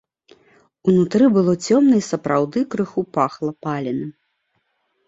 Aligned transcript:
Унутры 0.91 1.25
было 1.35 1.53
цёмна 1.67 1.93
і 2.01 2.07
сапраўды 2.11 2.59
крыху 2.73 3.01
пахла 3.21 3.51
паленым. 3.69 4.11